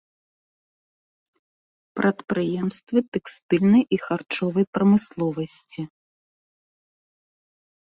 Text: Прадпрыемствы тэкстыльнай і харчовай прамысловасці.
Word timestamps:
Прадпрыемствы 1.99 2.99
тэкстыльнай 3.19 3.83
і 3.97 4.03
харчовай 4.09 4.65
прамысловасці. 4.79 5.81